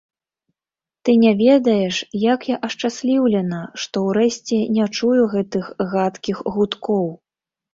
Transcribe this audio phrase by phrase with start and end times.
[1.07, 1.95] Ты не ведаеш,
[2.33, 7.07] як я ашчасліўлена, што ўрэшце не чую гэтых гадкіх гудкоў.